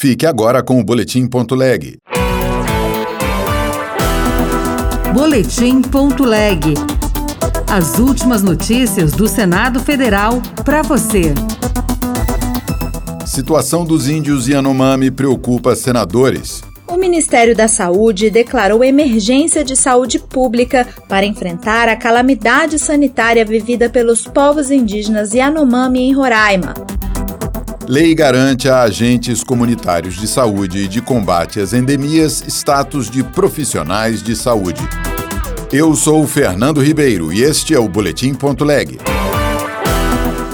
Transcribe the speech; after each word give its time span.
Fique 0.00 0.24
agora 0.24 0.62
com 0.62 0.80
o 0.80 0.82
Boletim.leg. 0.82 1.98
Boletim.leg. 5.12 6.74
As 7.70 7.98
últimas 7.98 8.42
notícias 8.42 9.12
do 9.12 9.28
Senado 9.28 9.78
Federal 9.78 10.40
para 10.64 10.80
você. 10.80 11.34
Situação 13.26 13.84
dos 13.84 14.08
índios 14.08 14.48
Yanomami 14.48 15.10
preocupa 15.10 15.76
senadores. 15.76 16.62
O 16.88 16.96
Ministério 16.96 17.54
da 17.54 17.68
Saúde 17.68 18.30
declarou 18.30 18.82
emergência 18.82 19.62
de 19.62 19.76
saúde 19.76 20.18
pública 20.18 20.88
para 21.10 21.26
enfrentar 21.26 21.90
a 21.90 21.96
calamidade 21.96 22.78
sanitária 22.78 23.44
vivida 23.44 23.90
pelos 23.90 24.24
povos 24.24 24.70
indígenas 24.70 25.34
Yanomami 25.34 26.00
em 26.00 26.14
Roraima. 26.14 26.72
Lei 27.90 28.14
garante 28.14 28.68
a 28.68 28.82
agentes 28.82 29.42
comunitários 29.42 30.14
de 30.14 30.28
saúde 30.28 30.84
e 30.84 30.86
de 30.86 31.02
combate 31.02 31.58
às 31.58 31.72
endemias 31.72 32.40
status 32.46 33.10
de 33.10 33.24
profissionais 33.24 34.22
de 34.22 34.36
saúde. 34.36 34.80
Eu 35.72 35.96
sou 35.96 36.24
Fernando 36.24 36.80
Ribeiro 36.80 37.32
e 37.32 37.42
este 37.42 37.74
é 37.74 37.80
o 37.80 37.88
Boletim.leg. 37.88 39.00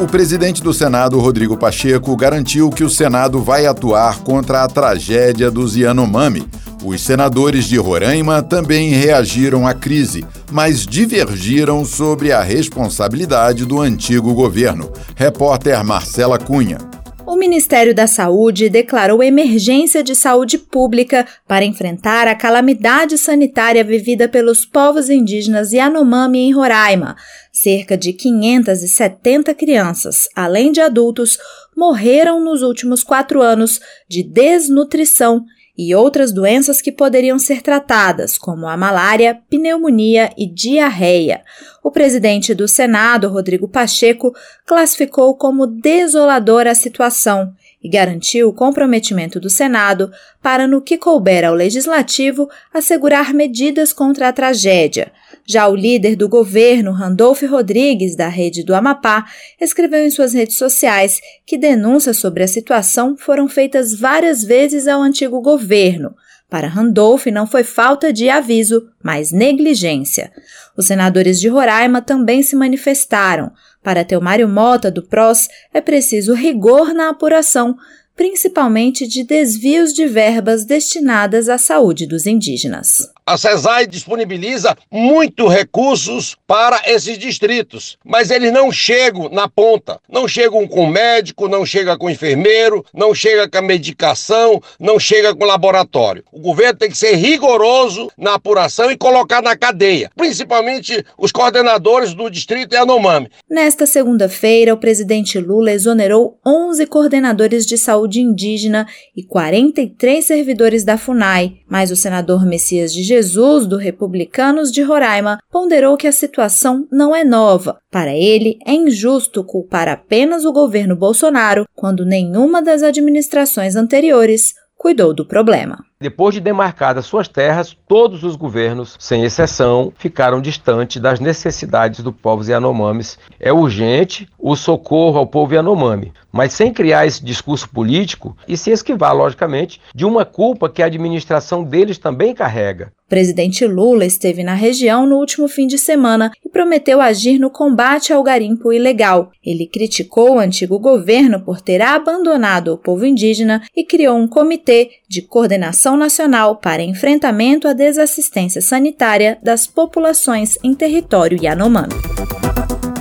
O 0.00 0.06
presidente 0.06 0.62
do 0.62 0.72
Senado, 0.72 1.18
Rodrigo 1.18 1.56
Pacheco, 1.56 2.16
garantiu 2.16 2.70
que 2.70 2.84
o 2.84 2.88
Senado 2.88 3.42
vai 3.42 3.66
atuar 3.66 4.20
contra 4.20 4.62
a 4.62 4.68
tragédia 4.68 5.50
dos 5.50 5.74
Yanomami. 5.74 6.48
Os 6.84 7.00
senadores 7.00 7.64
de 7.64 7.76
Roraima 7.78 8.44
também 8.44 8.90
reagiram 8.90 9.66
à 9.66 9.74
crise, 9.74 10.24
mas 10.52 10.86
divergiram 10.86 11.84
sobre 11.84 12.30
a 12.30 12.40
responsabilidade 12.42 13.64
do 13.64 13.80
antigo 13.80 14.32
governo. 14.34 14.92
Repórter 15.16 15.82
Marcela 15.82 16.38
Cunha. 16.38 16.93
O 17.26 17.36
Ministério 17.36 17.94
da 17.94 18.06
Saúde 18.06 18.68
declarou 18.68 19.22
emergência 19.22 20.04
de 20.04 20.14
saúde 20.14 20.58
pública 20.58 21.26
para 21.48 21.64
enfrentar 21.64 22.28
a 22.28 22.34
calamidade 22.34 23.16
sanitária 23.16 23.82
vivida 23.82 24.28
pelos 24.28 24.66
povos 24.66 25.08
indígenas 25.08 25.72
Yanomami 25.72 26.40
em 26.40 26.52
Roraima. 26.52 27.16
Cerca 27.50 27.96
de 27.96 28.12
570 28.12 29.54
crianças, 29.54 30.28
além 30.36 30.70
de 30.70 30.82
adultos, 30.82 31.38
morreram 31.74 32.44
nos 32.44 32.60
últimos 32.60 33.02
quatro 33.02 33.40
anos 33.40 33.80
de 34.06 34.22
desnutrição 34.22 35.44
e 35.76 35.94
outras 35.94 36.32
doenças 36.32 36.80
que 36.80 36.92
poderiam 36.92 37.38
ser 37.38 37.60
tratadas, 37.60 38.38
como 38.38 38.66
a 38.66 38.76
malária, 38.76 39.40
pneumonia 39.50 40.32
e 40.38 40.46
diarreia. 40.46 41.42
O 41.82 41.90
presidente 41.90 42.54
do 42.54 42.68
Senado, 42.68 43.28
Rodrigo 43.28 43.68
Pacheco, 43.68 44.32
classificou 44.64 45.36
como 45.36 45.66
desoladora 45.66 46.70
a 46.70 46.74
situação 46.74 47.52
e 47.84 47.88
garantiu 47.90 48.48
o 48.48 48.52
comprometimento 48.52 49.38
do 49.38 49.50
Senado 49.50 50.10
para, 50.42 50.66
no 50.66 50.80
que 50.80 50.96
couber 50.96 51.44
ao 51.44 51.54
Legislativo, 51.54 52.48
assegurar 52.72 53.34
medidas 53.34 53.92
contra 53.92 54.26
a 54.26 54.32
tragédia. 54.32 55.12
Já 55.46 55.68
o 55.68 55.76
líder 55.76 56.16
do 56.16 56.26
governo, 56.26 56.92
Randolph 56.92 57.42
Rodrigues, 57.42 58.16
da 58.16 58.28
rede 58.28 58.64
do 58.64 58.74
Amapá, 58.74 59.26
escreveu 59.60 60.02
em 60.06 60.10
suas 60.10 60.32
redes 60.32 60.56
sociais 60.56 61.20
que 61.44 61.58
denúncias 61.58 62.16
sobre 62.16 62.42
a 62.42 62.48
situação 62.48 63.14
foram 63.18 63.46
feitas 63.46 63.94
várias 63.94 64.42
vezes 64.42 64.88
ao 64.88 65.02
antigo 65.02 65.42
governo. 65.42 66.16
Para 66.48 66.68
Randolph, 66.68 67.26
não 67.26 67.46
foi 67.46 67.64
falta 67.64 68.12
de 68.12 68.30
aviso, 68.30 68.88
mas 69.02 69.32
negligência. 69.32 70.30
Os 70.76 70.86
senadores 70.86 71.40
de 71.40 71.48
Roraima 71.48 72.00
também 72.00 72.42
se 72.42 72.54
manifestaram. 72.54 73.50
Para 73.84 74.02
Teomário 74.02 74.48
Mota, 74.48 74.90
do 74.90 75.02
PROS, 75.02 75.46
é 75.72 75.80
preciso 75.80 76.32
rigor 76.32 76.94
na 76.94 77.10
apuração, 77.10 77.76
principalmente 78.16 79.06
de 79.06 79.22
desvios 79.22 79.92
de 79.92 80.06
verbas 80.06 80.64
destinadas 80.64 81.50
à 81.50 81.58
saúde 81.58 82.06
dos 82.06 82.26
indígenas. 82.26 83.13
A 83.26 83.38
CESAI 83.38 83.86
disponibiliza 83.86 84.76
muito 84.92 85.48
recursos 85.48 86.36
para 86.46 86.82
esses 86.84 87.16
distritos, 87.16 87.96
mas 88.04 88.30
eles 88.30 88.52
não 88.52 88.70
chegam 88.70 89.30
na 89.30 89.48
ponta. 89.48 89.98
Não 90.06 90.28
chegam 90.28 90.68
com 90.68 90.86
médico, 90.86 91.48
não 91.48 91.64
chega 91.64 91.96
com 91.96 92.10
enfermeiro, 92.10 92.84
não 92.92 93.14
chega 93.14 93.48
com 93.48 93.56
a 93.56 93.62
medicação, 93.62 94.60
não 94.78 95.00
chega 95.00 95.34
com 95.34 95.46
laboratório. 95.46 96.22
O 96.30 96.38
governo 96.38 96.78
tem 96.78 96.90
que 96.90 96.98
ser 96.98 97.14
rigoroso 97.14 98.10
na 98.18 98.34
apuração 98.34 98.90
e 98.90 98.96
colocar 98.96 99.40
na 99.40 99.56
cadeia, 99.56 100.10
principalmente 100.14 101.02
os 101.16 101.32
coordenadores 101.32 102.12
do 102.12 102.28
distrito 102.28 102.74
Yanomami. 102.74 103.30
Nesta 103.48 103.86
segunda-feira, 103.86 104.74
o 104.74 104.78
presidente 104.78 105.38
Lula 105.38 105.72
exonerou 105.72 106.38
11 106.46 106.84
coordenadores 106.88 107.64
de 107.64 107.78
saúde 107.78 108.20
indígena 108.20 108.86
e 109.16 109.22
43 109.22 110.22
servidores 110.22 110.84
da 110.84 110.98
FUNAI, 110.98 111.60
mas 111.66 111.90
o 111.90 111.96
senador 111.96 112.44
Messias 112.44 112.92
de 112.92 113.13
Jesus, 113.14 113.64
do 113.64 113.76
Republicanos 113.76 114.72
de 114.72 114.82
Roraima, 114.82 115.38
ponderou 115.48 115.96
que 115.96 116.08
a 116.08 116.12
situação 116.12 116.84
não 116.90 117.14
é 117.14 117.22
nova. 117.22 117.78
Para 117.92 118.12
ele, 118.12 118.58
é 118.66 118.72
injusto 118.72 119.44
culpar 119.44 119.86
apenas 119.86 120.44
o 120.44 120.52
governo 120.52 120.96
Bolsonaro 120.96 121.64
quando 121.76 122.04
nenhuma 122.04 122.60
das 122.60 122.82
administrações 122.82 123.76
anteriores 123.76 124.52
cuidou 124.76 125.14
do 125.14 125.24
problema. 125.24 125.78
Depois 126.00 126.34
de 126.34 126.40
demarcadas 126.40 127.06
suas 127.06 127.28
terras, 127.28 127.74
todos 127.88 128.24
os 128.24 128.34
governos, 128.36 128.96
sem 128.98 129.24
exceção, 129.24 129.92
ficaram 129.96 130.40
distantes 130.40 131.00
das 131.00 131.20
necessidades 131.20 132.00
do 132.00 132.12
povo 132.12 132.44
Yanomamis. 132.44 133.16
É 133.38 133.52
urgente 133.52 134.28
o 134.38 134.56
socorro 134.56 135.18
ao 135.18 135.26
povo 135.26 135.54
Yanomami, 135.54 136.12
mas 136.34 136.52
sem 136.52 136.72
criar 136.72 137.06
esse 137.06 137.24
discurso 137.24 137.68
político 137.68 138.36
e 138.48 138.56
se 138.56 138.72
esquivar, 138.72 139.14
logicamente, 139.14 139.80
de 139.94 140.04
uma 140.04 140.24
culpa 140.24 140.68
que 140.68 140.82
a 140.82 140.86
administração 140.86 141.62
deles 141.62 141.96
também 141.96 142.34
carrega. 142.34 142.92
Presidente 143.08 143.64
Lula 143.64 144.04
esteve 144.04 144.42
na 144.42 144.54
região 144.54 145.06
no 145.06 145.16
último 145.16 145.46
fim 145.46 145.68
de 145.68 145.78
semana 145.78 146.32
e 146.44 146.48
prometeu 146.48 147.00
agir 147.00 147.38
no 147.38 147.50
combate 147.50 148.12
ao 148.12 148.20
garimpo 148.24 148.72
ilegal. 148.72 149.30
Ele 149.44 149.68
criticou 149.68 150.32
o 150.32 150.38
antigo 150.40 150.76
governo 150.80 151.40
por 151.40 151.60
ter 151.60 151.80
abandonado 151.80 152.72
o 152.72 152.78
povo 152.78 153.06
indígena 153.06 153.62
e 153.76 153.84
criou 153.84 154.16
um 154.16 154.26
comitê 154.26 154.90
de 155.08 155.22
coordenação 155.22 155.96
nacional 155.96 156.56
para 156.56 156.82
enfrentamento 156.82 157.68
à 157.68 157.72
desassistência 157.72 158.60
sanitária 158.60 159.38
das 159.40 159.68
populações 159.68 160.58
em 160.64 160.74
território 160.74 161.38
Yanomami. 161.40 161.94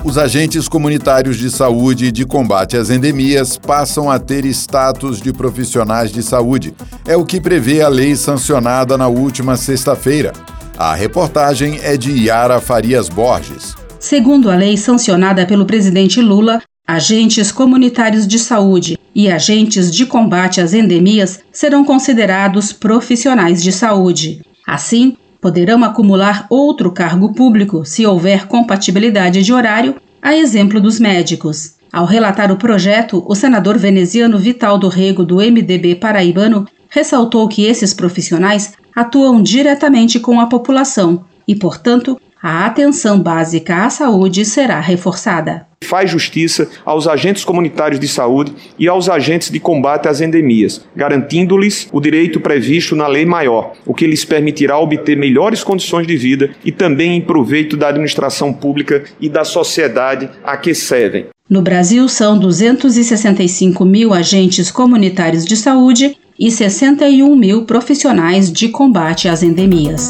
Os 0.03 0.17
agentes 0.17 0.67
comunitários 0.67 1.37
de 1.37 1.49
saúde 1.49 2.07
e 2.07 2.11
de 2.11 2.25
combate 2.25 2.75
às 2.75 2.89
endemias 2.89 3.57
passam 3.57 4.11
a 4.11 4.19
ter 4.19 4.43
status 4.47 5.21
de 5.21 5.31
profissionais 5.31 6.11
de 6.11 6.21
saúde. 6.21 6.73
É 7.07 7.15
o 7.15 7.25
que 7.25 7.39
prevê 7.39 7.81
a 7.81 7.87
lei 7.87 8.13
sancionada 8.17 8.97
na 8.97 9.07
última 9.07 9.55
sexta-feira. 9.55 10.33
A 10.77 10.93
reportagem 10.93 11.79
é 11.81 11.95
de 11.95 12.11
Yara 12.25 12.59
Farias 12.59 13.07
Borges. 13.07 13.75
Segundo 13.97 14.51
a 14.51 14.55
lei 14.55 14.75
sancionada 14.75 15.45
pelo 15.45 15.65
presidente 15.65 16.21
Lula, 16.21 16.61
agentes 16.85 17.49
comunitários 17.49 18.27
de 18.27 18.39
saúde 18.39 18.99
e 19.15 19.31
agentes 19.31 19.89
de 19.89 20.05
combate 20.05 20.59
às 20.59 20.73
endemias 20.73 21.39
serão 21.49 21.85
considerados 21.85 22.73
profissionais 22.73 23.63
de 23.63 23.71
saúde. 23.71 24.41
Assim, 24.67 25.15
poderão 25.43 25.83
acumular 25.83 26.45
outro 26.49 26.89
cargo 26.89 27.33
público 27.33 27.83
se 27.83 28.05
houver 28.05 28.47
compatibilidade 28.47 29.43
de 29.43 29.51
horário, 29.51 29.97
a 30.21 30.33
exemplo 30.33 30.79
dos 30.79 31.01
médicos. 31.01 31.73
Ao 31.91 32.05
relatar 32.05 32.49
o 32.49 32.55
projeto, 32.55 33.21
o 33.27 33.35
senador 33.35 33.77
veneziano 33.77 34.39
Vital 34.39 34.77
do 34.77 34.87
Rego, 34.87 35.25
do 35.25 35.35
MDB 35.35 35.95
paraibano, 35.95 36.65
ressaltou 36.87 37.45
que 37.49 37.65
esses 37.65 37.93
profissionais 37.93 38.71
atuam 38.95 39.43
diretamente 39.43 40.17
com 40.17 40.39
a 40.39 40.45
população 40.45 41.25
e, 41.45 41.53
portanto, 41.53 42.17
a 42.41 42.65
atenção 42.65 43.19
básica 43.19 43.83
à 43.83 43.89
saúde 43.89 44.45
será 44.45 44.79
reforçada. 44.79 45.67
Faz 45.83 46.09
justiça 46.09 46.67
aos 46.83 47.07
agentes 47.07 47.45
comunitários 47.45 47.99
de 47.99 48.07
saúde 48.07 48.53
e 48.79 48.87
aos 48.87 49.09
agentes 49.09 49.51
de 49.51 49.59
combate 49.59 50.07
às 50.07 50.21
endemias, 50.21 50.83
garantindo-lhes 50.95 51.87
o 51.91 51.99
direito 51.99 52.39
previsto 52.39 52.95
na 52.95 53.05
lei 53.07 53.25
maior, 53.25 53.73
o 53.85 53.93
que 53.93 54.07
lhes 54.07 54.25
permitirá 54.25 54.79
obter 54.79 55.15
melhores 55.15 55.63
condições 55.63 56.07
de 56.07 56.17
vida 56.17 56.49
e 56.65 56.71
também 56.71 57.17
em 57.17 57.21
proveito 57.21 57.77
da 57.77 57.89
administração 57.89 58.51
pública 58.51 59.03
e 59.19 59.29
da 59.29 59.43
sociedade 59.43 60.29
a 60.43 60.57
que 60.57 60.73
servem. 60.73 61.27
No 61.49 61.61
Brasil, 61.61 62.07
são 62.07 62.39
265 62.39 63.85
mil 63.85 64.13
agentes 64.13 64.71
comunitários 64.71 65.45
de 65.45 65.57
saúde 65.57 66.17
e 66.39 66.49
61 66.49 67.35
mil 67.35 67.65
profissionais 67.65 68.51
de 68.51 68.69
combate 68.69 69.27
às 69.27 69.43
endemias. 69.43 70.09